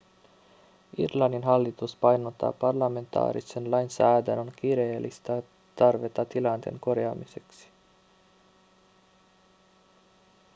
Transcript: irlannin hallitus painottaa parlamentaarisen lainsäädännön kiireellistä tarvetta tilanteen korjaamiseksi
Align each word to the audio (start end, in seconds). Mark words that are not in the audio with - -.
irlannin 0.97 1.43
hallitus 1.43 1.95
painottaa 1.95 2.51
parlamentaarisen 2.53 3.71
lainsäädännön 3.71 4.53
kiireellistä 4.61 5.43
tarvetta 5.75 6.25
tilanteen 6.25 6.79
korjaamiseksi 6.79 7.67